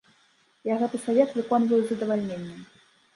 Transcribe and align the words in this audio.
Я 0.69 0.77
гэты 0.83 1.01
савет 1.03 1.29
выконваю 1.39 1.79
з 1.83 1.87
задавальненнем. 1.91 2.57